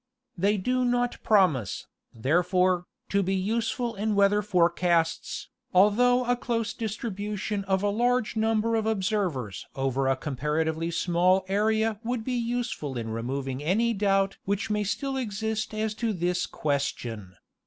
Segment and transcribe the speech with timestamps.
[0.35, 7.63] They do not promise, therefore, to be useful in weather forecasts, although a close distribution
[7.65, 13.09] of a large number of observers over a comparatively small area would be useful in
[13.11, 17.35] removing any doubt which may still exist as to this question."